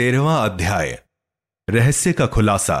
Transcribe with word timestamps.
तेरहवा 0.00 0.44
अध्याय 0.44 1.04
रहस्य 1.70 2.12
का 2.12 2.26
खुलासा। 2.26 2.76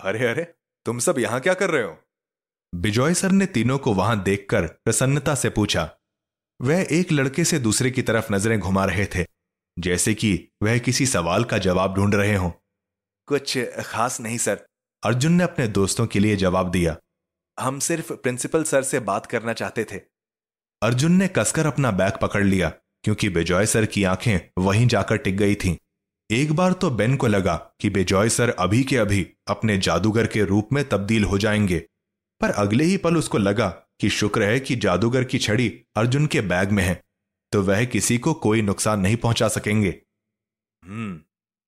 अरे 0.00 0.26
अरे 0.26 0.54
तुम 0.84 0.98
सब 0.98 1.18
यहाँ 1.18 1.40
क्या 1.40 1.54
कर 1.54 1.70
रहे 1.70 1.82
हो? 1.82 1.98
बिजॉय 2.74 3.14
सर 3.14 3.30
ने 3.30 3.46
तीनों 3.46 3.78
को 3.78 3.94
वहाँ 3.94 4.22
देखकर 4.22 4.66
प्रसन्नता 4.66 5.34
से 5.34 5.50
पूछा। 5.50 5.90
वह 6.60 6.86
एक 6.90 7.12
लड़के 7.12 7.44
से 7.44 7.58
दूसरे 7.58 7.90
की 7.90 8.02
तरफ़ 8.02 8.32
नज़रें 8.32 8.60
घुमा 8.60 8.84
रहे 8.84 9.06
थे 9.06 9.26
जैसे 9.78 10.14
कि 10.14 10.48
वह 10.62 10.78
किसी 10.78 11.06
सवाल 11.06 11.44
का 11.44 11.58
जवाब 11.58 11.94
ढूंढ 11.94 12.14
रहे 12.14 12.34
हों। 12.34 12.50
कुछ 13.26 13.58
खास 13.86 14.20
नहीं 14.20 14.38
सर। 14.38 14.66
अर्जुन 15.04 15.32
ने 15.32 15.44
अपने 15.44 15.68
दोस्तों 15.68 16.06
के 16.06 16.18
लिए 16.18 16.36
जवाब 16.36 16.70
दिया। 16.70 16.96
हम 17.60 17.78
सिर्फ़ 17.78 18.12
प्रिंसिपल 18.12 18.64
सर 18.64 18.82
से 18.82 19.00
बात 19.00 19.26
करना 19.26 19.52
चाहते 19.52 19.84
थे। 19.84 20.00
अर्जुन 20.82 21.12
ने 21.12 21.28
कसकर 21.28 21.66
अपना 21.66 21.90
बैग 21.90 22.12
पकड़ 22.22 22.44
लिया। 22.44 22.72
क्योंकि 23.06 23.28
बेजॉय 23.28 23.66
सर 23.66 23.86
की 23.86 24.04
आँखें 24.04 24.62
वहीं 24.62 24.86
जाकर 24.86 25.16
टिक 25.16 25.36
गई 25.36 25.54
थीं। 25.54 25.76
एक 26.30 26.52
बार 26.52 26.72
तो 26.72 26.90
बेन 26.90 27.16
को 27.16 27.26
लगा 27.26 27.54
कि 27.80 27.90
बेजॉय 27.90 28.28
सर 28.28 28.50
अभी 28.50 28.82
के 28.84 28.96
अभी 28.96 29.26
अपने 29.48 29.78
जादूगर 29.78 30.26
के 30.26 30.44
रूप 30.44 30.68
में 30.72 30.88
तब्दील 30.88 31.24
हो 31.24 31.38
जाएँगे। 31.38 31.78
पर 32.40 32.50
अगले 32.50 32.84
ही 32.84 32.96
पल 32.96 33.16
उसको 33.16 33.38
लगा 33.38 33.68
कि 34.00 34.08
शुक्र 34.10 34.42
है 34.42 34.58
कि 34.60 34.76
जादूगर 34.76 35.24
की 35.24 35.38
छड़ी 35.38 35.68
अर्जुन 35.96 36.26
के 36.26 36.40
बैग 36.40 36.70
में 36.70 36.82
है 36.84 37.00
तो 37.52 37.62
वह 37.62 37.84
किसी 37.84 38.18
को 38.18 38.34
कोई 38.34 38.62
नुकसान 38.62 39.00
नहीं 39.00 39.16
पहुँचा 39.16 39.48
सकेंगे। 39.48 39.94
हम्म 40.82 41.20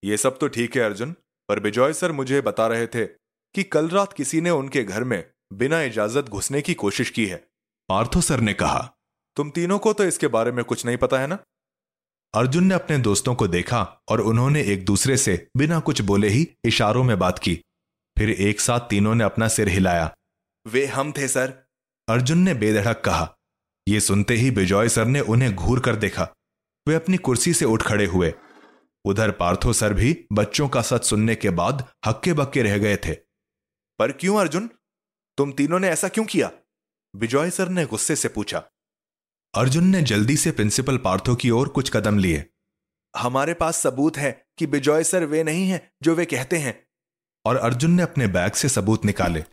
ये 0.02 0.16
सब 0.16 0.38
तो 0.38 0.48
ठीक 0.48 0.76
है 0.76 0.82
अर्जुन, 0.82 1.12
पर 1.48 1.60
बिजॉय 1.60 1.92
सर 1.92 2.12
मुझे 2.12 2.40
बता 2.40 2.66
रहे 2.66 2.86
थे 2.86 3.06
कि 3.54 3.62
कल 3.62 3.88
रात 3.88 4.12
किसी 4.12 4.40
ने 4.40 4.50
उनके 4.50 4.84
घर 4.84 5.04
में 5.04 5.24
बिना 5.52 5.82
इजाज़त 5.82 6.24
घुसने 6.24 6.62
की 6.62 6.74
कोशिश 6.74 7.10
की 7.10 7.26
है। 7.26 7.44
पार्थो 7.88 8.20
सर 8.20 8.40
ने 8.40 8.54
कहा 8.54 8.94
तुम 9.38 9.50
तीनों 9.50 9.78
को 9.78 9.92
तो 9.92 10.04
इसके 10.04 10.26
बारे 10.26 10.52
में 10.52 10.64
कुछ 10.64 10.86
नहीं 10.86 10.96
पता 10.96 11.20
है 11.20 11.26
ना? 11.26 11.38
अर्जुन 12.34 12.64
ने 12.64 12.74
अपने 12.74 12.98
दोस्तों 12.98 13.34
को 13.34 13.48
देखा 13.48 14.00
और 14.08 14.20
उन्होंने 14.20 14.62
एक 14.62 14.84
दूसरे 14.84 15.16
से 15.16 15.48
बिना 15.56 15.80
कुछ 15.80 16.00
बोले 16.00 16.28
ही 16.28 16.56
इशारों 16.64 17.04
में 17.04 17.18
बात 17.18 17.38
की। 17.38 17.62
फिर 18.18 18.30
एक 18.30 18.60
साथ 18.60 18.80
तीनों 18.80 19.14
ने 19.14 19.24
अपना 19.24 19.48
सिर 19.48 19.68
हिलाया। 19.68 20.16
वे 20.66 20.86
हम 20.86 21.12
थे 21.12 21.28
सर। 21.28 21.54
अर्जुन 22.08 22.38
ने 22.38 22.54
बेधड़क 22.54 23.02
कहा। 23.04 23.36
यह 23.88 24.00
सुनते 24.00 24.34
ही 24.34 24.50
बिजॉय 24.50 24.88
सर 24.88 25.04
ने 25.04 25.20
उन्हें 25.20 25.54
घूर 25.54 25.80
कर 25.80 25.96
देखा। 25.96 26.28
वे 26.88 26.94
अपनी 26.94 27.16
कुर्सी 27.16 27.54
से 27.54 27.64
उठ 27.64 27.82
खड़े 27.82 28.06
हुए। 28.06 28.34
उधर 29.04 29.30
पार्थो 29.30 29.72
सर 29.72 29.94
भी 29.94 30.26
बच्चों 30.32 30.68
का 30.68 30.82
सच 30.82 31.04
सुनने 31.04 31.34
के 31.34 31.50
बाद 31.50 31.92
हक्के 32.06 32.32
बक्के 32.32 32.62
रह 32.62 32.78
गए 32.78 32.96
थे। 32.96 33.14
पर 33.98 34.12
क्यों 34.12 34.40
अर्जुन? 34.40 34.70
तुम 35.36 35.52
तीनों 35.52 35.78
ने 35.78 35.88
ऐसा 35.88 36.08
क्यों 36.08 36.24
किया? 36.24 36.50
बिजॉय 37.16 37.50
सर 37.50 37.68
ने 37.68 37.86
गुस्से 37.86 38.16
से 38.16 38.28
पूछा। 38.28 38.70
अर्जुन 39.54 39.84
ने 39.84 40.02
जल्दी 40.02 40.36
से 40.36 40.50
प्रिंसिपल 40.50 40.96
पार्थो 40.96 41.34
की 41.34 41.50
ओर 41.50 41.68
कुछ 41.68 41.90
कदम 41.90 42.18
लिए। 42.18 42.46
हमारे 43.16 43.54
पास 43.54 43.76
सबूत 43.76 44.16
है 44.16 44.46
कि 44.58 44.66
बिजॉय 44.66 45.04
सर 45.04 45.24
वे 45.24 45.44
नहीं 45.44 45.68
हैं 45.68 45.92
जो 46.02 46.14
वे 46.14 46.24
कहते 46.24 46.58
हैं। 46.58 46.86
और 47.44 47.56
अर्जुन 47.56 47.90
ने 47.90 48.02
अपने 48.02 48.26
बैग 48.26 48.52
से 48.52 48.68
सबूत 48.68 49.04
निकाले। 49.04 49.44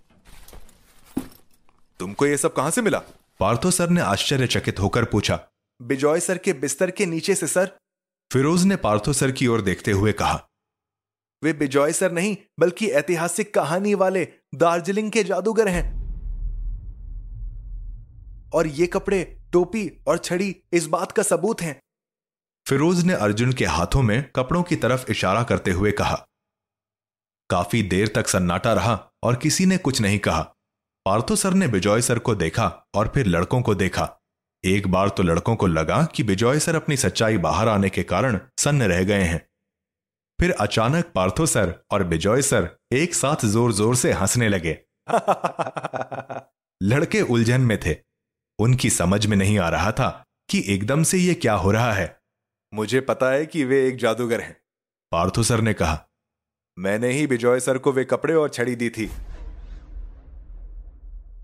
तुमको 2.00 2.26
यह 2.26 2.38
सब 2.38 2.54
कहाँ 2.54 2.72
से 2.72 2.82
मिला? 2.82 2.98
पार्थो 3.40 3.72
सर 3.72 3.90
ने 3.90 4.02
आश्चर्यचकित 4.02 4.80
होकर 4.80 5.06
पूछा। 5.06 5.48
बिजॉय 5.82 6.20
सर 6.20 6.38
के 6.38 6.54
बिस्तर 6.54 6.92
के 6.92 7.06
नीचे 7.06 7.36
से 7.36 7.48
सर? 7.48 7.78
फिरोज 8.34 8.64
ने 8.64 8.76
पार्थो 8.76 9.14
सर 9.14 9.32
की 9.32 9.48
ओर 9.48 9.62
देखते 9.62 9.92
हुए 9.92 10.14
कहा। 10.14 10.48
वे 11.44 11.54
बिजॉय 11.54 11.94
सर 11.94 12.12
नहीं 12.12 12.38
बल्कि 12.60 12.88
ऐतिहासिक 12.88 13.54
कहानी 13.54 13.94
वाले 13.94 14.28
दार्जिलिंग 14.56 15.12
के 15.12 15.24
जादूगर 15.24 15.68
हैं। 15.68 16.06
और 18.54 18.68
ये 18.68 18.88
कपड़े 18.88 19.35
टोपी 19.56 20.02
और 20.08 20.18
छड़ी 20.18 20.56
इस 20.74 20.88
बात 20.88 21.12
का 21.12 21.24
सबूत 21.24 21.62
हैं। 21.62 21.82
फिरोज 22.68 23.04
ने 23.06 23.14
अर्जुन 23.14 23.54
के 23.54 23.66
हाथों 23.66 24.02
में 24.02 24.32
कपड़ों 24.36 24.64
की 24.64 24.76
तरफ़ 24.76 25.12
इशारा 25.12 25.44
करते 25.44 25.72
हुए 25.72 25.92
कहा 25.92 26.16
काफ़ी 27.50 27.84
देर 27.84 28.08
तक 28.16 28.28
सन्नाटा 28.28 28.74
रहा 28.74 29.12
और 29.24 29.36
किसी 29.36 29.66
ने 29.66 29.78
कुछ 29.78 30.02
नहीं 30.02 30.20
कहा। 30.20 30.42
पार्थो 31.06 31.36
सर 31.36 31.54
ने 31.54 31.68
बिजॉय 31.68 32.02
सर 32.02 32.20
को 32.20 32.36
देखा 32.36 32.68
और 32.96 33.12
फिर 33.16 33.26
लड़कों 33.26 33.62
को 33.62 33.76
देखा। 33.76 34.22
एक 34.66 34.88
बार 34.88 35.10
तो 35.10 35.24
लड़कों 35.24 35.56
को 35.56 35.68
लगा 35.68 36.04
कि 36.06 36.24
बिजॉय 36.24 36.60
सर 36.60 36.76
अपनी 36.76 36.98
सच्चाई 36.98 37.38
बाहर 37.38 37.68
आने 37.68 37.90
के 37.90 38.04
कारण 38.04 38.40
सन्न 38.58 38.84
रह 38.84 39.04
गए 39.04 39.24
हैं। 39.24 39.48
फिर 40.40 40.52
अचानक 40.52 41.12
पार्थो 41.16 41.46
सर 41.46 41.74
और 41.92 42.04
बिजॉय 42.04 42.42
सर 42.42 42.70
एक 42.94 43.16
साथ 43.16 43.46
ज़ोर 43.46 43.74
ज़ोर 43.74 43.96
से 43.96 44.12
हंसने 44.12 44.50
लगे। 44.50 44.78
लड़के 46.84 47.22
उलझन 47.22 47.62
में 47.62 47.80
थे। 47.80 48.05
उनकी 48.60 48.90
समझ 48.90 49.26
में 49.26 49.38
नहीं 49.38 49.60
आ 49.60 49.70
रहा 49.70 49.92
था 49.92 50.24
कि 50.50 50.64
एकदम 50.68 51.04
से 51.04 51.18
यह 51.18 51.34
क्या 51.34 51.54
हो 51.54 51.72
रहा 51.72 51.94
है। 51.94 52.20
मुझे 52.74 53.02
पता 53.02 53.32
है 53.32 53.46
कि 53.46 53.64
वे 53.64 53.88
एक 53.88 53.98
जादूगर 53.98 54.42
हैं। 54.42 54.58
पार्थो 55.12 55.44
सर 55.44 55.62
ने 55.62 55.74
कहा 55.74 56.08
मैंने 56.80 57.12
ही 57.12 57.28
बिजॉय 57.28 57.60
सर 57.60 57.78
को 57.78 57.92
वे 57.92 58.06
कपड़े 58.06 58.34
और 58.34 58.50
छड़ी 58.50 58.76
दी 58.76 58.90
थी। 58.90 59.12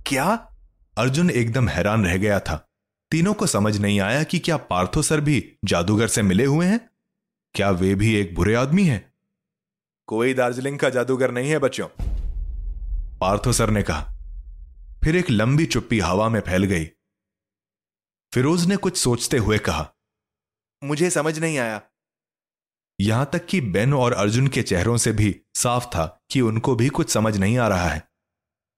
क्या? 0.08 0.56
अर्जुन 0.98 1.30
एकदम 1.30 1.70
हैरान 1.70 2.06
रह 2.06 2.18
गया 2.18 2.40
था। 2.40 2.68
तीनों 3.12 3.34
को 3.34 3.46
समझ 3.48 3.78
नहीं 3.78 4.00
आया 4.00 4.24
कि 4.24 4.40
क्या 4.40 4.58
पार्थो 4.58 5.02
सर 5.02 5.22
भी 5.22 5.58
जादूगर 5.66 6.08
से 6.08 6.22
मिले 6.22 6.46
हुए 6.46 6.66
हैं? 6.66 6.90
क्या 7.54 7.70
वे 7.70 7.96
भी 7.96 8.16
एक 8.16 8.36
बुरे 8.36 8.56
आदमी 8.56 8.84
हैं? 8.84 9.14
कोई 10.08 10.34
दार्जिलिंग 10.34 10.80
का 10.80 10.90
जादूगर 10.90 11.32
नहीं 11.32 11.50
है 11.50 11.60
बच्चों। 11.60 11.88
पार्थो 13.18 13.54
सर 13.54 13.70
ने 13.70 13.84
कहा 13.84 14.14
फिर 15.04 15.16
एक 15.16 15.30
लंबी 15.30 15.66
चुप्पी 15.66 16.00
हवा 16.00 16.30
में 16.30 16.40
फैल 16.40 16.64
गई। 16.64 16.90
फिरोज 18.34 18.66
ने 18.66 18.78
कुछ 18.78 18.98
सोचते 18.98 19.38
हुए 19.38 19.58
कहा 19.58 19.94
मुझे 20.84 21.10
समझ 21.10 21.40
नहीं 21.40 21.58
आया। 21.58 21.82
यहाँ 23.00 23.30
तक 23.34 23.46
कि 23.46 23.62
बेन 23.62 23.94
और 23.94 24.14
अर्जुन 24.14 24.48
के 24.48 24.64
चेहरों 24.64 24.98
से 24.98 25.12
भी 25.12 25.42
साफ़ 25.56 25.86
था 25.86 26.22
कि 26.30 26.42
उनको 26.42 26.76
भी 26.76 26.90
कुछ 26.90 27.10
समझ 27.10 27.38
नहीं 27.38 27.58
आ 27.58 27.68
रहा 27.68 27.90
है। 27.90 28.08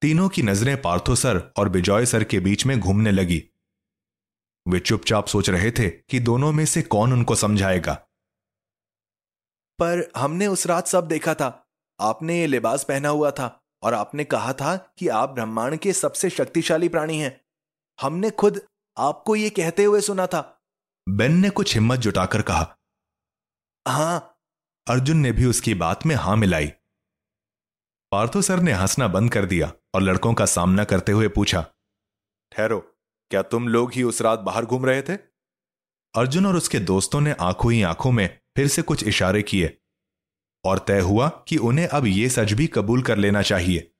तीनों 0.02 0.30
की 0.30 0.42
नज़रें 0.42 0.82
पार्थो 0.82 1.16
सर 1.16 1.54
और 1.58 1.70
बिजॉय 1.70 2.06
सर 2.06 2.24
के 2.24 2.40
बीच 2.40 2.66
में 2.66 2.80
घूमने 2.80 3.12
लगी। 3.12 3.44
वे 4.68 4.80
चुपचाप 4.80 5.28
सोच 5.28 5.50
रहे 5.50 5.72
थे 5.72 5.90
कि 5.90 6.20
दोनों 6.20 6.52
में 6.52 6.66
से 6.66 6.82
कौन 6.82 7.14
उनको 7.14 7.36
समझाएगा। 7.36 7.94
पर 9.80 10.12
हमने 10.18 10.48
उस 10.48 10.68
रात 10.68 10.88
सब 10.88 11.08
देखा 11.08 11.34
था। 11.34 11.70
आपने 12.02 12.40
ये 12.40 12.48
लिबास 12.48 12.84
पहना 12.84 13.10
हुआ 13.10 13.32
था 13.32 13.64
और 13.82 13.94
आपने 13.94 14.24
कहा 14.24 14.54
था 14.54 14.94
कि 14.98 15.08
आप 15.08 15.30
ब्रह्मांड 15.30 15.78
के 15.78 15.94
सबसे 15.94 16.30
शक्तिशाली 16.30 16.90
प्राणी 16.90 17.20
हैं। 17.20 17.42
हमने 18.02 18.30
खुद 18.30 18.62
आपको 18.98 19.36
ये 19.36 19.50
कहते 19.50 19.84
हुए 19.84 20.02
सुना 20.02 20.28
था। 20.28 20.64
बेन 21.10 21.32
ने 21.32 21.50
कुछ 21.50 21.74
हिम्मत 21.74 22.00
जुटाकर 22.00 22.42
कहा। 22.42 22.78
हाँ। 23.88 24.40
अर्जुन 24.88 25.18
ने 25.18 25.32
भी 25.32 25.46
उसकी 25.46 25.74
बात 25.74 26.06
में 26.06 26.16
हाँ 26.16 26.36
मिलाई। 26.38 26.68
पार्थो 28.12 28.42
सर 28.42 28.60
ने 28.60 28.72
हंसना 28.72 29.08
बंद 29.08 29.32
कर 29.32 29.46
दिया 29.46 29.74
और 29.96 30.02
लड़कों 30.02 30.34
का 30.34 30.46
सामना 30.46 30.84
करते 30.84 31.12
हुए 31.12 31.28
पूछा 31.28 31.66
ठहरो 32.52 32.80
क्या 33.30 33.42
तुम 33.42 33.68
लोग 33.68 33.94
ही 33.94 34.04
उस 34.04 34.22
रात 34.22 34.40
बाहर 34.40 34.66
घूम 34.66 34.86
रहे 34.86 35.02
थे? 35.02 35.14
अर्जुन 36.16 36.46
और 36.46 36.56
उसके 36.56 36.80
दोस्तों 36.80 37.22
ने 37.22 37.32
आँखों 37.32 37.72
ही 37.72 37.82
आँखों 37.84 38.12
में 38.12 38.40
फिर 38.56 38.68
से 38.68 38.82
कुछ 38.82 39.04
इशारे 39.04 39.42
किए। 39.42 39.80
और 40.66 40.80
तय 40.80 41.00
हुआ 41.00 41.30
कि 41.30 41.58
उन्हें 41.58 41.88
अब 41.88 42.06
यह 42.06 42.30
सच 42.30 42.52
भी 42.52 42.68
कबूल 42.68 43.04
कर 43.04 43.18
लेना 43.18 43.42
चाहिए। 43.42 43.94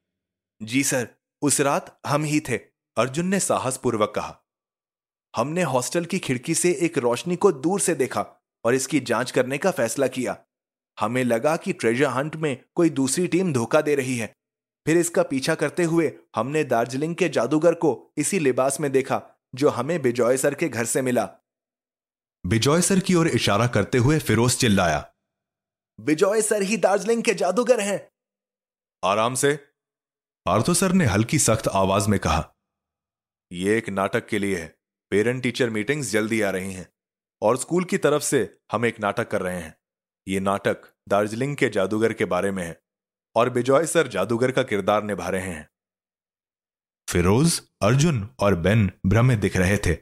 जी 0.64 0.84
सर 0.84 1.08
उस 1.42 1.62
रात 1.62 2.00
हम 2.08 2.24
ही 2.24 2.40
थे 2.40 2.58
अर्जुन 2.98 3.28
ने 3.28 3.40
साहसपूर्वक 3.40 4.14
कहा। 4.16 4.43
हमने 5.36 5.64
हॉस्टल 5.64 6.06
की 6.06 6.20
खिड़की 6.20 6.56
से 6.56 6.72
एक 6.82 6.98
रोशनी 6.98 7.36
को 7.36 7.52
दूर 7.52 7.80
से 7.80 7.96
देखा 7.96 8.22
और 8.66 8.76
इसकी 8.76 9.00
जाँच 9.00 9.32
करने 9.32 9.58
का 9.58 9.72
फैसला 9.72 10.08
किया। 10.08 10.38
हमें 10.98 11.24
लगा 11.24 11.56
कि 11.58 11.74
ट्रेजर 11.74 12.06
हंट 12.06 12.36
में 12.36 12.58
कोई 12.76 12.90
दूसरी 12.90 13.28
टीम 13.28 13.54
धोखा 13.54 13.82
दे 13.82 13.96
रही 13.96 14.18
है। 14.18 14.34
फिर 14.86 14.98
इसका 14.98 15.24
पीछा 15.24 15.56
करते 15.56 15.84
हुए 15.84 16.12
हमने 16.36 16.64
दार्जिलिंग 16.64 17.16
के 17.16 17.30
जादूगर 17.30 17.74
को 17.74 18.14
इसी 18.18 18.40
लिबास 18.40 18.80
में 18.80 18.92
देखा 18.92 19.22
जो 19.56 19.70
हमें 19.70 20.02
बिजॉय 20.02 20.38
सर 20.38 20.54
के 20.54 20.70
घर 20.70 20.86
से 20.86 21.02
मिला। 21.02 21.26
बिजॉय 22.46 22.82
सर 22.82 23.00
की 23.00 23.16
ओर 23.16 23.28
इशारा 23.28 23.68
करते 23.68 23.98
हुए 23.98 24.20
फिरोज 24.20 24.56
चिल्लाया 24.58 25.14
बिजॉय 26.00 26.42
सर 26.42 26.62
ही 26.62 26.78
दार्जिलिंग 26.78 27.24
के 27.24 27.34
जादूगर 27.34 27.80
हैं। 27.80 28.00
आराम 29.04 29.36
से। 29.36 29.54
आर्थो 30.48 30.74
सर 30.74 30.92
ने 30.92 31.06
हल्की 31.06 31.40
सख्त 31.40 31.68
आवाज़ 31.68 32.10
में 32.10 32.20
कहा 32.20 32.54
यह 33.52 33.78
एक 33.78 33.90
नाटक 33.90 34.28
के 34.28 34.40
लिए 34.40 34.58
है। 34.58 34.76
पेरेंट 35.14 35.44
टीचर 35.44 35.70
मीटिंग्स 35.70 36.12
जल्दी 36.12 36.42
आ 36.42 36.50
रही 36.50 36.74
हैं 36.74 36.88
और 37.42 37.58
स्कूल 37.58 37.84
की 37.84 37.98
तरफ़ 37.98 38.24
से 38.24 38.58
हम 38.72 38.86
एक 38.86 39.00
नाटक 39.00 39.28
कर 39.28 39.42
रहे 39.42 39.58
हैं। 39.58 39.76
ये 40.28 40.40
नाटक 40.40 40.88
दार्जिलिंग 41.10 41.56
के 41.56 41.70
जादूगर 41.70 42.14
के 42.14 42.26
बारे 42.26 42.52
में 42.52 42.64
है 42.64 42.82
और 43.36 43.50
बिजॉय 43.50 43.86
सर 43.86 44.08
जादूगर 44.08 44.52
का 44.52 44.64
किरदार 44.64 45.04
निभा 45.04 45.30
रहे 45.30 45.42
हैं। 45.42 45.70
फिरोज, 47.08 47.62
अर्जुन 47.82 48.28
और 48.40 48.56
बेन 48.56 48.92
भ्रमित 49.06 49.40
दिख 49.40 49.58
रहे 49.58 49.78
थे, 49.78 49.98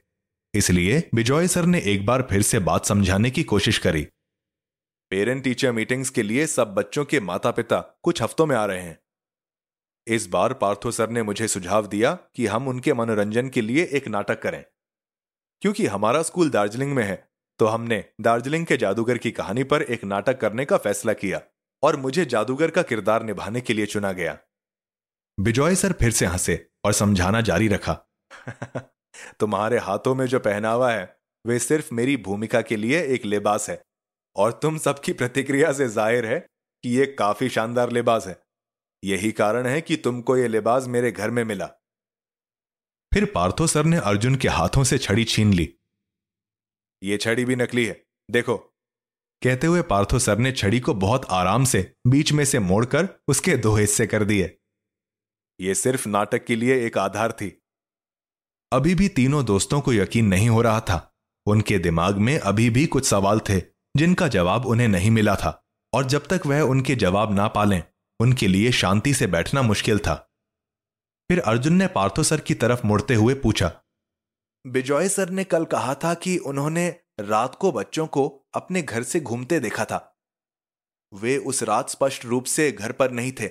इसलिए 0.54 1.10
बिजॉय 1.16 1.48
सर 1.48 1.66
ने 1.66 1.82
एक 1.82 2.06
बार 2.06 2.28
फिर 2.32 2.42
से 2.42 2.60
बात 2.60 2.86
समझाने 2.86 3.32
की 3.32 3.44
कोशिश 3.44 3.78
करी। 3.78 4.08
पेरेंट 5.12 5.44
टीचर 5.44 5.72
मीटिंग्स 5.72 6.10
के 6.10 6.24
लिए 6.24 6.48
सब 6.48 6.74
बच्चों 6.74 7.06
के 7.06 7.20
माता 7.20 7.52
पिता 7.52 8.00
कुछ 8.04 8.22
हफ्तों 8.22 8.46
में 8.46 8.56
आ 8.56 8.66
रहे 8.66 8.82
हैं। 8.82 9.00
इस 10.08 10.28
बार 10.28 10.54
पार्थो 10.54 10.92
सर 10.92 11.10
ने 11.10 11.24
मुझे 11.24 11.48
सुझाव 11.48 11.88
दिया 11.88 12.18
कि 12.36 12.46
हम 12.46 12.68
उनके 12.68 12.94
मनोरंजन 12.94 13.50
के 13.50 13.62
लिए 13.62 13.90
एक 13.94 14.08
नाटक 14.08 14.42
करें। 14.42 14.64
क्योंकि 15.62 15.86
हमारा 15.86 16.22
स्कूल 16.22 16.50
दार्जिलिंग 16.50 16.94
में 16.94 17.04
है 17.04 17.32
तो 17.60 17.66
हमने 17.66 18.04
दार्जिलिंग 18.22 18.66
के 18.66 18.78
जादूगर 18.78 19.18
की 19.18 19.32
कहानी 19.32 19.64
पर 19.64 19.82
एक 19.82 20.04
नाटक 20.04 20.40
करने 20.40 20.66
का 20.66 20.78
फैसला 20.78 21.14
किया 21.14 21.42
और 21.84 21.96
मुझे 21.96 22.26
जादूगर 22.26 22.70
का 22.70 22.82
किरदार 22.82 23.24
निभाने 23.24 23.62
के 23.62 23.74
लिए 23.74 23.86
चुना 23.86 24.12
गया। 24.12 24.38
बिजॉय 25.40 25.76
सर 25.76 25.92
फिर 25.92 26.12
से 26.12 26.26
हंसे 26.26 26.68
और 26.86 26.94
समझाना 26.94 27.42
जारी 27.42 27.68
रखा। 27.68 27.94
तुम्हारे 29.40 29.78
हाथों 29.78 30.16
में 30.16 30.26
जो 30.26 30.40
पहनावा 30.40 30.92
है, 30.92 31.18
वे 31.46 31.60
सिर्फ़ 31.60 31.94
मेरी 31.94 32.18
भूमिका 32.18 32.62
के 32.62 32.76
लिए 32.76 33.04
एक 33.04 33.26
लिबास 33.26 33.70
है 33.70 33.82
और 34.36 34.52
तुम 34.52 34.78
सबकी 34.78 35.14
प्रतिक्रिया 35.14 35.74
से 35.74 35.88
ज़ाहिर 35.88 36.26
है 36.26 36.40
कि 36.84 37.00
यह 37.00 37.16
काफ़ी 37.20 37.50
शानदार 37.50 37.92
लिबास 37.92 38.28
है। 38.28 38.44
यही 39.04 39.32
कारण 39.32 39.66
है 39.66 39.82
कि 39.82 39.96
तुमको 39.96 40.38
यह 40.38 40.48
लिबास 40.48 40.88
मेरे 40.88 41.12
घर 41.12 41.30
में 41.30 41.44
मिला। 41.44 41.70
फिर 43.14 43.26
पार्थो 43.26 43.68
सर 43.68 43.86
ने 43.86 43.98
अर्जुन 43.98 44.36
के 44.36 44.48
हाथों 44.48 44.84
से 44.84 44.98
छड़ी 44.98 45.24
छीन 45.24 45.54
ली। 45.54 45.74
ये 47.04 47.18
छड़ी 47.18 47.46
भी 47.46 47.56
नकली 47.56 47.86
है। 47.86 48.06
देखो। 48.32 48.58
कहते 49.44 49.68
हुए 49.68 49.82
पार्थो 49.82 50.20
सर 50.20 50.38
ने 50.38 50.52
छड़ी 50.52 50.80
को 50.80 50.94
बहुत 50.94 51.26
आराम 51.30 51.64
से 51.64 51.96
बीच 52.08 52.32
में 52.34 52.46
से 52.46 52.60
मोड़कर 52.60 53.10
उसके 53.28 53.58
दो 53.58 53.76
हिस्से 53.76 54.08
कर 54.08 54.24
दिए। 54.24 54.58
यह 55.62 55.74
सिर्फ़ 55.74 56.10
नाटक 56.10 56.46
के 56.46 56.56
लिए 56.56 56.86
एक 56.86 56.98
आधार 56.98 57.32
थी। 57.32 57.64
अभी 58.74 58.96
भी 58.96 59.08
तीनों 59.08 59.46
दोस्तों 59.46 59.82
को 59.82 59.94
यकीन 59.94 60.26
नहीं 60.26 60.50
हो 60.50 60.62
रहा 60.62 60.80
था। 60.80 61.16
उनके 61.46 61.80
दिमाग 61.80 62.18
में 62.18 62.40
अभी 62.40 62.70
भी 62.70 62.86
कुछ 62.86 63.06
सवाल 63.06 63.40
थे 63.40 63.62
जिनका 63.98 64.28
जवाब 64.28 64.66
उन्हें 64.66 64.88
नहीं 64.88 65.12
मिला 65.12 65.36
था। 65.36 65.68
और 65.94 66.06
जब 66.06 66.28
तक 66.28 66.42
वह 66.46 66.62
उनके 66.62 66.96
जवाब 66.96 67.34
ना 67.34 67.48
पालें 67.48 67.84
उनके 68.20 68.48
लिए 68.48 68.72
शांति 68.72 69.14
से 69.14 69.28
बैठना 69.28 69.62
मुश्किल 69.62 70.00
था। 70.00 70.31
फिर 71.32 71.40
अर्जुन 71.40 71.74
ने 71.74 71.88
पार्थो 71.88 72.24
सर 72.24 72.40
की 72.40 72.54
तरफ़ 72.54 72.88
मुड़ते 72.88 73.16
हुए 73.16 73.34
पूछा 73.34 73.84
बिजॉय 74.68 75.10
सर 75.10 75.30
ने 75.30 75.44
कल 75.44 75.66
कहा 75.66 75.96
था 75.96 76.14
कि 76.14 76.38
उन्होंने 76.38 77.00
रात 77.20 77.56
को 77.56 77.72
बच्चों 77.72 78.08
को 78.08 78.46
अपने 78.54 78.82
घर 78.82 79.04
से 79.04 79.20
घूमते 79.20 79.60
देखा 79.60 79.86
था। 79.86 80.20
वे 81.14 81.38
उस 81.38 81.64
रात 81.64 81.90
स्पष्ट 81.90 82.26
रूप 82.26 82.44
से 82.44 82.72
घर 82.72 82.92
पर 82.92 83.12
नहीं 83.12 83.32
थे। 83.32 83.48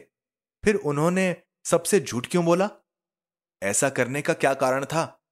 फिर 0.65 0.75
उन्होंने 0.75 1.37
सबसे 1.65 2.00
झूठ 2.00 2.27
क्यों 2.27 2.44
बोला? 2.44 2.71
ऐसा 3.62 3.88
करने 3.88 4.23
का 4.23 4.33
क्या 4.33 4.55
कारण 4.55 4.85
था? 4.85 5.23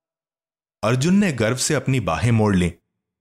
अर्जुन 0.84 1.14
ने 1.14 1.32
गर्व 1.32 1.56
से 1.56 1.74
अपनी 1.74 2.00
बाहें 2.00 2.32
मोड़ 2.32 2.56
ली 2.56 2.74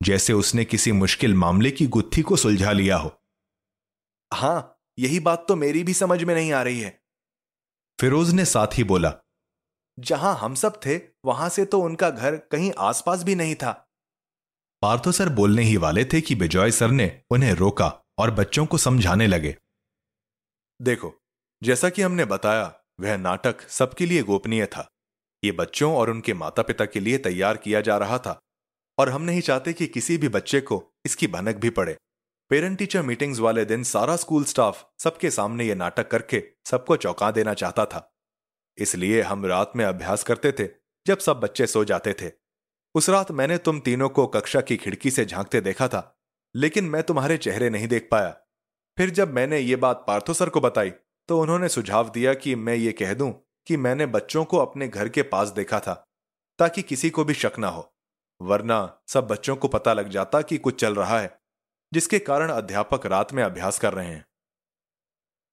जैसे 0.04 0.34
उसने 0.34 0.66
किसी 0.66 0.92
मुश्किल 0.92 1.34
मामले 1.34 1.72
की 1.72 1.88
गुत्थी 1.88 2.22
को 2.22 2.36
सुलझा 2.36 2.72
लिया 2.72 2.98
हो। 2.98 3.24
हाँ 4.34 4.80
यही 5.00 5.20
बात 5.20 5.46
तो 5.48 5.56
मेरी 5.56 5.84
भी 5.84 5.94
समझ 5.94 6.24
में 6.24 6.36
नहीं 6.36 6.54
आ 6.54 6.62
रही 6.62 6.82
है। 6.82 7.07
फिरोज 8.00 8.32
ने 8.34 8.44
साथ 8.46 8.78
ही 8.78 8.84
बोला 8.84 9.14
जहाँ 9.98 10.36
हम 10.38 10.56
सब 10.56 10.80
थे 10.86 10.98
वहाँ 11.26 11.48
से 11.50 11.64
तो 11.66 11.80
उनका 11.82 12.10
घर 12.10 12.36
कहीं 12.52 12.72
आसपास 12.80 13.24
भी 13.24 13.36
नहीं 13.36 13.56
था। 13.56 13.72
पार्थो 14.82 15.12
सर 15.12 15.30
बोलने 15.30 15.64
ही 15.64 15.78
वाले 15.78 16.04
थे 16.06 16.22
कि 16.22 16.36
बिजॉय 16.36 16.72
सर 16.72 16.92
ने 16.92 17.10
उन्हें 17.32 17.54
रोका 17.54 17.88
और 18.18 18.32
बच्चों 18.32 18.66
को 18.66 18.78
समझाने 18.78 19.28
लगे। 19.28 19.56
देखो 20.80 21.14
जैसा 21.62 21.90
कि 21.90 22.02
हमने 22.02 22.26
बताया 22.26 22.74
वह 23.00 23.18
नाटक 23.18 23.62
सबके 23.70 24.06
लिए 24.06 24.24
गोपनीय 24.24 24.66
था। 24.66 24.88
ये 25.44 25.52
बच्चों 25.52 25.94
और 25.96 26.10
उनके 26.10 26.34
माता 26.34 26.62
पिता 26.62 26.86
के 26.86 27.00
लिए 27.00 27.18
तैयार 27.18 27.58
किया 27.58 27.82
जा 27.82 27.98
रहा 27.98 28.18
था 28.18 28.40
और 28.98 29.10
हम 29.10 29.22
नहीं 29.22 29.42
चाहते 29.42 29.74
कि 29.74 29.88
किसी 29.88 30.18
भी 30.18 30.30
बच्चे 30.30 30.62
को 30.62 30.84
इसकी 31.06 31.28
भनक 31.28 31.56
भी 31.56 31.70
पड़े। 31.70 31.98
पेरेंट 32.52 32.78
टीचर 32.80 33.02
मीटिंग्स 33.02 33.40
वाले 33.40 33.64
दिन 33.66 33.82
सारा 33.84 34.16
स्कूल 34.16 34.44
स्टाफ 34.44 34.86
सबके 35.00 35.30
सामने 35.30 35.66
ये 35.66 35.76
नाटक 35.76 36.08
करके 36.08 36.42
सबको 36.66 36.96
चौंका 36.96 37.30
देना 37.32 37.54
चाहता 37.54 37.86
था। 37.86 38.02
इसलिए 38.78 39.22
हम 39.22 39.46
रात 39.46 39.72
में 39.76 39.84
अभ्यास 39.86 40.24
करते 40.24 40.52
थे, 40.52 40.68
जब 41.06 41.18
सब 41.18 41.40
बच्चे 41.40 41.68
सो 41.68 41.84
जाते 41.86 42.14
थे। 42.22 42.32
उस 42.96 43.10
रात 43.10 43.32
मैंने 43.32 43.58
तुम 43.58 43.80
तीनों 43.80 44.10
को 44.10 44.26
कक्षा 44.28 44.62
की 44.62 44.78
खिड़की 44.78 45.12
से 45.12 45.26
झांकते 45.26 45.62
देखा 45.62 45.88
था, 45.88 46.20
लेकिन 46.56 46.86
मैं 46.86 47.02
तुम्हारे 47.04 47.38
चेहरे 47.38 47.70
नहीं 47.70 47.88
देख 47.88 48.08
पाया। 48.12 48.30
फिर 48.98 49.10
जब 49.10 49.34
मैंने 49.34 49.60
ये 49.60 49.76
बात 49.76 50.04
पार्थो 50.08 50.34
सर 50.34 50.50
को 50.50 50.62
बताई 50.62 50.90
तो 51.30 51.40
उन्होंने 51.40 51.70
सुझाव 51.70 52.10
दिया 52.10 52.34
कि 52.34 52.56
मैं 52.56 52.76
ये 52.76 52.92
कह 52.92 53.14
दूँ 53.14 53.32
कि 53.68 53.78
मैंने 53.78 54.06
बच्चों 54.06 54.44
को 54.46 54.58
अपने 54.58 54.88
घर 54.88 55.10
के 55.10 55.22
पास 55.24 55.50
देखा 55.50 55.80
था, 55.80 55.94
ताकि 56.60 56.82
किसी 56.82 57.10
को 57.10 57.24
भी 57.24 57.34
शक 57.34 57.60
ना 57.60 57.68
हो, 57.68 57.92
वरना 58.42 59.00
सब 59.08 59.28
बच्चों 59.28 59.56
को 59.56 59.68
पता 59.68 59.94
लग 59.94 60.10
जाता 60.10 60.42
कि 60.42 60.58
कुछ 60.58 60.80
चल 60.82 60.96
रहा 60.96 61.20
है। 61.20 61.37
जिसके 61.94 62.20
कारण 62.20 62.50
अध्यापक 62.50 63.06
रात 63.06 63.34
में 63.34 63.44
अभ्यास 63.44 63.80
कर 63.80 63.94
रहे 63.94 64.08
हैं। 64.08 64.26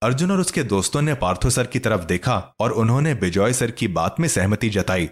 अर्जुन 0.02 0.31
और 0.31 0.40
उसके 0.40 0.62
दोस्तों 0.62 1.02
ने 1.02 1.14
पार्थो 1.14 1.50
सर 1.50 1.66
की 1.66 1.78
तरफ़ 1.78 2.04
देखा 2.04 2.54
और 2.60 2.72
उन्होंने 2.72 3.14
बिजॉय 3.14 3.52
सर 3.52 3.70
की 3.70 3.88
बात 3.88 4.16
में 4.20 4.28
सहमति 4.28 4.70
जताई। 4.70 5.10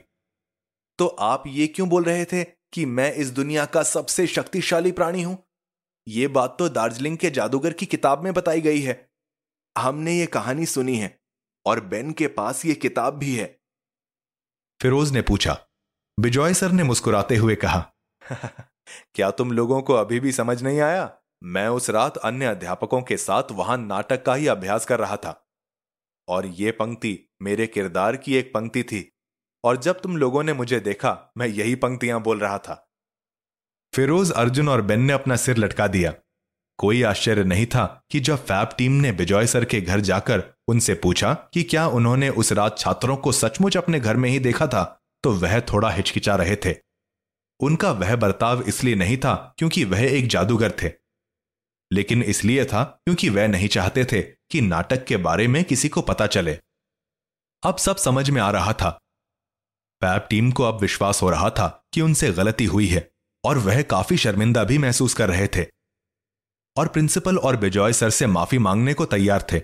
तो 0.99 1.07
आप 1.07 1.45
ये 1.47 1.67
क्यों 1.67 1.89
बोल 1.89 2.05
रहे 2.05 2.25
थे 2.25 2.45
कि 2.45 2.87
मैं 2.87 3.13
इस 3.15 3.31
दुनिया 3.31 3.65
का 3.65 3.83
सबसे 3.83 4.27
शक्तिशाली 4.27 4.93
प्राणी 4.93 5.23
हूँ? 5.23 5.47
यह 6.09 6.29
बात 6.29 6.57
तो 6.59 6.69
दार्जिलिंग 6.69 7.19
के 7.19 7.31
जादूगर 7.31 7.73
की 7.73 7.87
किताब 7.87 8.25
में 8.25 8.35
बताई 8.35 8.61
गई 8.61 8.81
है। 8.81 9.11
हमने 9.79 10.13
ये 10.13 10.27
कहानी 10.27 10.67
सुनी 10.67 10.97
है 10.97 11.21
और 11.67 11.81
बेन 11.81 12.13
के 12.13 12.27
पास 12.27 12.65
ये 12.65 12.75
किताब 12.75 13.15
भी 13.15 13.37
है। 13.37 13.61
फिरोज 14.83 15.13
ने 15.13 15.23
पूछा। 15.23 15.59
बिजॉय 16.21 16.55
सर 16.55 16.73
ने 16.73 16.83
मुस्कुराते 16.83 17.37
हुए 17.37 17.55
कहा 17.55 17.93
क्या 19.15 19.31
तुम 19.31 19.53
लोगों 19.53 19.83
को 19.83 19.95
अभी 19.95 20.21
भी 20.21 20.33
समझ 20.33 20.63
नहीं 20.63 20.81
आया? 20.81 21.11
मैं 21.43 21.69
उस 21.69 21.91
रात 21.91 22.17
अन्य 22.17 22.47
अध्यापकों 22.47 23.03
के 23.03 23.17
साथ 23.17 23.43
वहाँ 23.53 23.79
नाटक 23.79 24.25
का 24.25 24.35
ही 24.35 24.47
अभ्यास 24.47 24.85
कर 24.85 24.99
रहा 24.99 25.17
था। 25.17 25.49
और 26.29 26.47
यह 26.47 26.73
पंक्ति 26.79 27.19
मेरे 27.43 27.67
किरदार 27.67 28.17
की 28.17 28.35
एक 28.35 28.53
पंक्ति 28.55 28.83
थी। 28.83 29.13
और 29.65 29.77
जब 29.77 30.01
तुम 30.01 30.17
लोगों 30.17 30.43
ने 30.43 30.53
मुझे 30.53 30.81
देखा, 30.81 31.33
मैं 31.39 31.47
यही 31.47 31.75
पंक्तियाँ 31.75 32.21
बोल 32.23 32.39
रहा 32.39 32.59
था। 32.59 32.91
फिरोज, 33.95 34.33
अर्जुन 34.33 34.69
और 34.69 34.83
बेन 34.83 35.01
ने 35.01 35.13
अपना 35.13 35.37
सिर 35.37 35.57
लटका 35.57 35.87
दिया। 35.87 36.15
कोई 36.79 37.03
आश्चर्य 37.03 37.45
नहीं 37.45 37.67
था 37.67 38.03
कि 38.11 38.21
जब 38.21 38.37
फैब 38.37 38.69
टीम 38.79 38.93
ने 38.93 39.13
बिजॉय 39.13 39.47
सर 39.47 39.65
के 39.65 39.81
घर 39.81 40.01
जाकर 40.01 40.43
उनसे 40.69 40.95
पूछा 40.95 41.35
कि 41.35 41.63
क्या 41.63 41.87
उन्होंने 41.87 42.29
उस 42.29 42.53
रात 42.53 42.79
छात्रों 42.79 43.17
को 43.17 43.33
सचमुच 43.33 43.77
अपने 43.77 44.01
घर 44.01 44.17
में 44.17 44.31
ही 44.31 44.39
देखा 44.39 44.67
था 44.67 45.03
तो 45.23 45.33
वह 45.33 45.61
थोड़ा 45.61 45.91
हिचकिचा 45.91 46.37
रहे 46.37 46.57
थे। 46.57 46.75
उनका 47.61 47.93
वह 47.93 48.17
बर्ताव 48.17 48.63
इसलिए 48.63 48.95
नहीं 48.95 49.17
था 49.17 49.55
क्योंकि 49.59 49.85
वह 49.85 50.01
एक 50.01 50.27
जादूगर 50.27 50.71
थे। 50.83 50.93
लेकिन 51.93 52.23
इसलिए 52.23 52.65
था 52.65 52.85
क्योंकि 52.85 53.29
वह 53.29 53.49
नहीं 53.49 53.69
चाहते 53.69 54.05
थे 54.05 54.23
कि 54.23 54.61
नाटक 54.61 55.05
के 55.05 55.17
बारे 55.17 55.49
में 55.49 55.65
किसी 55.65 55.89
को 55.89 56.03
पता 56.03 56.27
चले। 56.27 56.59
अब 57.63 57.77
सब 57.77 57.97
समझ 57.97 58.31
में 58.31 58.41
आ 58.41 58.51
रहा 58.51 58.73
था। 58.73 58.91
पैप 60.01 60.27
टीम 60.31 60.53
को 60.53 60.63
अब 60.63 60.81
विश्वास 60.81 61.23
हो 61.23 61.31
रहा 61.31 61.51
था 61.51 61.85
कि 61.93 62.01
उनसे 62.01 62.33
गलती 62.33 62.65
हुई 62.65 62.87
है 62.87 63.11
और 63.45 63.59
वह 63.59 63.83
काफ़ी 63.83 64.17
शर्मिंदा 64.17 64.65
भी 64.65 64.79
महसूस 64.79 65.15
कर 65.15 65.29
रहे 65.29 65.47
थे। 65.47 65.67
और 66.77 66.89
प्रिंसिपल 66.89 67.39
और 67.39 67.57
बिजॉय 67.57 67.93
सर 67.93 68.11
से 68.11 68.27
माफ़ी 68.27 68.59
मांगने 68.59 68.95
को 68.95 69.05
तैयार 69.05 69.47
थे। 69.53 69.61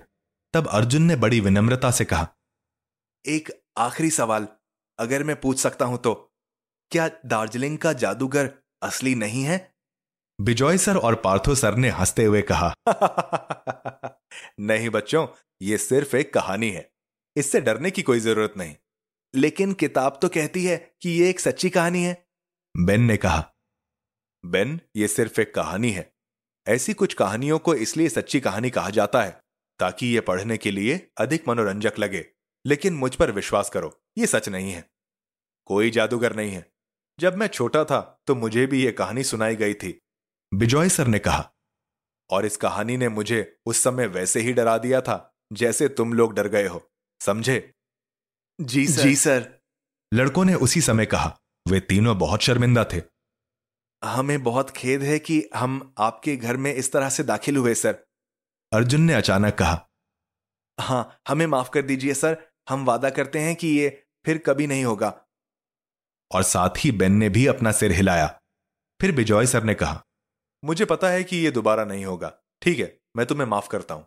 तब 0.53 0.67
अर्जुन 0.67 1.03
ने 1.03 1.17
बड़ी 1.17 1.41
विनम्रता 1.41 1.91
से 1.91 2.05
कहा, 2.05 2.29
एक 3.27 3.63
आखिरी 3.79 4.11
सवाल, 4.11 4.49
अगर 4.99 5.25
मैं 5.25 5.41
पूछ 5.41 5.59
सकता 5.59 5.85
हूँ 5.85 5.99
तो? 5.99 6.28
क्या 6.91 7.11
दार्जिलिंग 7.27 7.79
का 7.79 7.93
जादूगर 7.93 8.53
असली 8.83 9.15
नहीं 9.15 9.43
है? 9.43 9.75
बिजॉय 10.41 10.79
सर 10.79 10.97
और 10.97 11.15
पार्थो 11.15 11.55
सर 11.55 11.75
ने 11.75 11.89
हँसते 11.89 12.25
हुए 12.25 12.43
कहा, 12.53 12.75
नहीं 14.61 14.91
बच्चों, 14.91 15.29
ये 15.63 15.79
सिर्फ़ 15.79 16.17
एक 16.17 16.35
कहानी 16.35 16.71
है। 16.71 16.93
इससे 17.37 17.61
डरने 17.61 17.91
की 17.91 18.03
कोई 18.03 18.21
ज़रूरत 18.21 18.55
नहीं। 18.57 18.77
लेकिन 19.35 19.73
किताब 19.73 20.19
तो 20.23 20.29
कहती 20.29 20.65
है 20.65 20.95
कि 21.03 21.11
ये 21.11 21.31
एक 21.31 21.41
सच्ची 21.41 21.71
कहानी 21.71 22.05
है। 22.05 22.27
बेन 22.77 23.03
ने 23.03 23.17
कहा, 23.17 23.55
बेन, 24.47 24.81
ये 24.97 25.09
सिर्फ़ 25.09 25.41
एक 25.41 25.55
कहानी 25.55 25.91
है। 25.91 26.13
ऐसी 26.69 26.95
कुछ 26.95 27.15
कहानियों 27.15 27.59
को 27.59 27.75
इसलिए 27.75 28.09
सच्ची 28.09 28.41
कहानी 28.41 28.71
कहा 28.71 28.91
जाता 28.91 29.23
है 29.23 29.41
ताकि 29.79 30.07
ये 30.07 30.21
पढ़ने 30.21 30.57
के 30.57 30.71
लिए 30.71 31.11
अधिक 31.19 31.49
मनोरंजक 31.49 31.93
लगे। 31.99 32.27
लेकिन 32.67 32.95
मुझ 32.95 33.15
पर 33.15 33.31
विश्वास 33.31 33.71
करो, 33.71 34.03
ये 34.19 34.27
सच 34.27 34.49
नहीं 34.49 34.73
है। 34.73 34.91
कोई 35.67 35.91
जादूगर 35.91 36.37
नहीं 36.37 36.53
है। 36.53 36.78
जब 37.19 37.37
मैं 37.37 37.47
छोटा 37.47 37.85
था 37.85 38.01
तो 38.27 38.35
मुझे 38.35 38.67
भी 38.67 38.83
ये 38.85 38.93
कहानी 38.93 39.23
सुनाई 39.25 39.57
गई 39.57 39.75
थी। 39.75 40.01
बिजॉय 40.53 40.89
सर 40.89 41.07
ने 41.07 41.19
कहा 41.19 41.51
और 42.31 42.47
इस 42.47 42.57
कहानी 42.57 42.97
ने 42.97 43.09
मुझे 43.09 43.57
उस 43.67 43.83
समय 43.83 44.07
वैसे 44.07 44.41
ही 44.41 44.53
डरा 44.53 44.79
दिया 44.79 45.01
था 45.01 45.35
जैसे 45.53 45.89
तुम 45.89 46.13
लोग 46.13 46.35
डर 46.35 46.49
गए 46.49 46.67
हो। 46.67 46.91
समझे? 47.21 47.73
जी 48.61 48.87
सर। 48.87 49.03
जी 49.03 49.17
सर। 49.17 49.61
लड़कों 50.15 50.45
ने 50.45 50.55
उसी 50.55 50.81
समय 50.81 51.07
कहा 51.07 51.37
वे 51.69 51.81
तीनों 51.81 52.19
बहुत 52.19 52.41
शर्मिंदा 52.41 52.85
थे। 52.85 53.03
हमें 54.03 54.43
बहुत 54.43 54.71
खेद 54.71 55.03
है 55.03 55.19
कि 55.19 55.43
हम 55.55 55.95
आपके 55.99 56.37
घर 56.37 56.57
में 56.57 56.75
इस 56.75 56.93
तरह 56.93 57.09
से 57.09 57.23
दाखिल 57.23 57.57
हुए 57.57 57.75
सर। 57.75 57.99
अर्जुन 58.73 59.01
ने 59.01 59.15
अचानक 59.15 59.55
कहा 59.55 59.85
हाँ 60.79 61.21
हमें 61.29 61.47
माफ़ 61.47 61.71
कर 61.71 61.83
दीजिए 61.83 62.15
सर। 62.15 62.37
हम 62.69 62.85
वादा 62.85 63.11
करते 63.11 63.39
हैं 63.39 63.57
कि 63.57 63.69
ये 63.69 63.89
फिर 64.27 64.39
कभी 64.39 64.67
नहीं 64.67 64.85
होगा। 64.85 65.09
और 66.33 66.43
साथ 66.43 66.85
ही 66.85 66.91
बेन 66.93 67.13
ने 67.13 67.29
भी 67.29 67.47
अपना 67.47 67.73
सिर 67.73 67.93
हिलाया। 67.93 68.27
फिर 69.01 69.13
बिजॉय 69.13 69.47
सर 69.47 69.65
ने 69.65 69.75
कहा, 69.75 70.03
मुझे 70.63 70.85
पता 70.85 71.09
है 71.09 71.25
कि 71.25 71.37
यह 71.37 71.51
दोबारा 71.51 71.85
नहीं 71.85 72.05
होगा। 72.05 72.33
ठीक 72.63 72.79
है, 72.79 72.97
मैं 73.17 73.27
तुम्हें 73.27 73.47
माफ़ 73.49 73.69
करता 73.69 73.95
हूँ। 73.95 74.07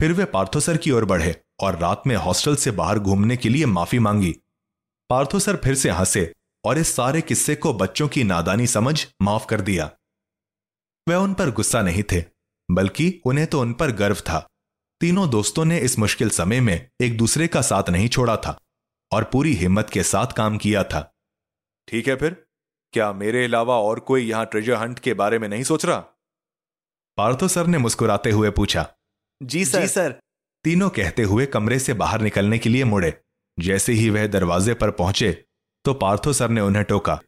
फिर 0.00 0.12
वे 0.12 0.24
पार्थो 0.24 0.60
सर 0.60 0.76
की 0.76 0.90
ओर 0.90 1.04
बढ़े 1.04 1.34
और 1.60 1.78
रात 1.78 2.02
में 2.06 2.14
हॉस्टल 2.16 2.56
से 2.56 2.70
बाहर 2.70 2.98
घूमने 2.98 3.36
के 3.36 3.48
लिए 3.48 3.66
माफ़ी 3.66 3.98
मांगी। 3.98 4.34
पार्थो 5.10 5.38
सर 5.38 5.56
फिर 5.56 5.74
से 5.74 5.90
हंसे 5.90 6.32
और 6.64 6.78
इस 6.78 6.94
सारे 6.96 7.20
किस्से 7.20 7.54
को 7.54 7.72
बच्चों 7.74 8.08
की 8.08 8.24
नादानी 8.24 8.66
समझ 8.66 9.06
माफ़ 9.22 9.46
कर 9.46 9.60
दिया। 9.60 9.90
वे 11.08 11.14
उन 11.14 11.34
पर 11.34 11.50
गुस्सा 11.50 11.82
नहीं 11.82 12.02
थे, 12.02 12.22
बल्कि 12.68 13.20
उन्हें 13.24 13.46
तो 13.46 13.60
उन 13.60 13.72
पर 13.72 13.90
गर्व 13.92 14.16
था। 14.20 14.46
तीनों 15.00 15.28
दोस्तों 15.30 15.64
ने 15.64 15.78
इस 15.78 15.98
मुश्किल 15.98 16.30
समय 16.30 16.60
में 16.60 16.88
एक 17.00 17.16
दूसरे 17.16 17.48
का 17.48 17.62
साथ 17.62 17.90
नहीं 17.90 18.08
छोड़ा 18.08 18.36
था 18.36 18.58
और 19.12 19.24
पूरी 19.24 19.54
हिम्मत 19.54 19.90
के 19.90 20.02
साथ 20.02 20.26
काम 20.26 20.58
किया 20.58 20.84
था। 20.84 21.12
ठीक 21.88 22.08
है 22.08 22.14
फिर? 22.16 22.44
क्या 22.94 23.12
मेरे 23.12 23.44
अलावा 23.44 23.78
और 23.80 24.00
कोई 24.00 24.24
यहाँ 24.24 24.46
ट्रेजर 24.46 24.74
हंट 24.74 24.98
के 24.98 25.14
बारे 25.14 25.38
में 25.38 25.48
नहीं 25.48 25.62
सोच 25.62 25.84
रहा? 25.84 25.98
पार्थो 27.18 27.48
सर 27.48 27.66
ने 27.66 27.78
मुस्कुराते 27.78 28.30
हुए 28.30 28.50
पूछा 28.50 28.86
जी 29.40 29.64
सर। 29.64 29.80
जी 29.80 29.88
सर। 29.88 30.18
तीनों 30.64 30.88
कहते 30.90 31.22
हुए 31.22 31.46
कमरे 31.46 31.78
से 31.78 31.94
बाहर 31.94 32.20
निकलने 32.20 32.58
के 32.58 32.68
लिए 32.68 32.84
मुड़े। 32.84 33.12
जैसे 33.58 33.92
ही 33.92 34.08
वह 34.10 34.26
दरवाजे 34.26 34.74
पर 34.74 34.90
पहुँचे 34.90 35.32
तो 35.84 35.94
पार्थो 35.94 36.32
सर 36.32 36.48
ने 36.48 36.60
उन्हें 36.60 36.84
टोका। 36.84 37.18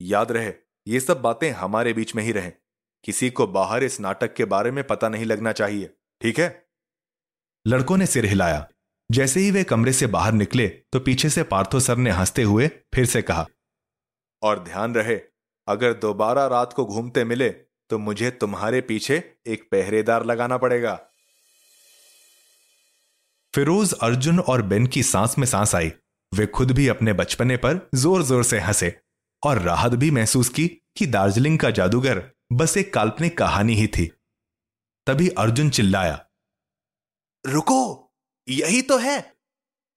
याद 0.00 0.32
रहे 0.32 0.52
ये 0.86 1.00
सब 1.00 1.20
बातें 1.22 1.50
हमारे 1.50 1.92
बीच 1.92 2.14
में 2.14 2.22
ही 2.22 2.32
रहें। 2.32 2.52
किसी 3.04 3.30
को 3.30 3.46
बाहर 3.46 3.84
इस 3.84 4.00
नाटक 4.00 4.34
के 4.34 4.44
बारे 4.44 4.70
में 4.70 4.86
पता 4.86 5.08
नहीं 5.08 5.24
लगना 5.24 5.52
चाहिए 5.52 5.94
ठीक 6.20 6.38
है? 6.38 6.48
लड़कों 7.66 7.96
ने 7.96 8.06
सिर 8.06 8.26
हिलाया। 8.26 8.68
जैसे 9.10 9.40
ही 9.40 9.50
वे 9.50 9.62
कमरे 9.64 9.92
से 9.92 10.06
बाहर 10.06 10.32
निकले 10.32 10.66
तो 10.92 11.00
पीछे 11.00 11.30
से 11.30 11.42
पार्थो 11.42 11.80
सर 11.80 11.96
ने 11.96 12.10
हँसते 12.10 12.42
हुए 12.42 12.68
फिर 12.94 13.06
से 13.06 13.22
कहा, 13.22 13.46
और 14.42 14.58
ध्यान 14.64 14.94
रहे, 14.94 15.16
अगर 15.68 15.92
दोबारा 15.92 16.46
रात 16.46 16.72
को 16.72 16.84
घूमते 16.84 17.24
मिले 17.24 17.48
तो 17.90 17.98
मुझे 17.98 18.30
तुम्हारे 18.30 18.80
पीछे 18.80 19.16
एक 19.46 19.62
पहरेदार 19.70 20.24
लगाना 20.24 20.56
पड़ेगा. 20.58 20.94
फिरोज, 23.54 23.92
अर्जुन 23.92 24.38
और 24.40 24.62
बेन 24.62 24.86
की 24.86 25.02
सांस 25.02 25.38
में 25.38 25.46
सांस 25.46 25.74
आई। 25.74 25.92
वे 26.32 26.46
खुद 26.46 26.70
भी 26.70 26.86
अपने 26.88 27.12
बचपने 27.12 27.56
पर 27.56 27.88
ज़ोर 27.94 28.22
ज़ोर 28.22 28.44
से 28.44 28.58
हंसे 28.58 28.94
और 29.42 29.58
राहत 29.58 29.92
भी 29.92 30.10
महसूस 30.10 30.48
की 30.48 30.66
कि 30.96 31.06
दार्जिलिंग 31.06 31.58
का 31.58 31.70
जादूगर 31.70 32.22
बस 32.52 32.76
एक 32.76 32.92
काल्पनिक 32.94 33.36
कहानी 33.38 33.74
ही 33.74 33.86
थी। 33.86 34.06
तभी 35.06 35.28
अर्जुन 35.28 35.70
चिल्लाया, 35.70 36.24
रुको! 37.44 38.09
यही 38.50 38.82
तो 38.82 38.98
है। 38.98 39.32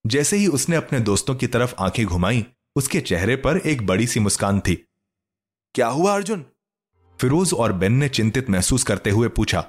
जैसे 0.06 0.36
ही 0.36 0.46
उसने 0.46 0.76
अपने 0.76 1.00
दोस्तों 1.00 1.34
की 1.34 1.46
तरफ़ 1.46 1.74
आँखें 1.78 2.06
घुमाई 2.06 2.46
उसके 2.76 3.00
चेहरे 3.00 3.36
पर 3.36 3.56
एक 3.56 3.86
बड़ी 3.86 4.06
सी 4.06 4.20
मुस्कान 4.20 4.60
थी। 4.60 4.74
क्या 5.74 5.86
हुआ 5.86 6.14
अर्जुन? 6.14 6.44
फिरोज 7.20 7.52
और 7.52 7.72
बेन 7.72 7.92
ने 7.92 8.08
चिंतित 8.08 8.50
महसूस 8.50 8.84
करते 8.84 9.10
हुए 9.10 9.28
पूछा 9.28 9.68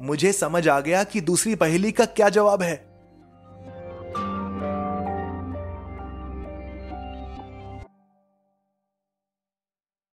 मुझे 0.00 0.32
समझ 0.32 0.68
आ 0.68 0.80
गया 0.80 1.04
कि 1.04 1.20
दूसरी 1.20 1.54
पहेली 1.54 1.92
का 1.92 2.04
क्या 2.04 2.28
जवाब 2.28 2.62
है। 2.62 2.95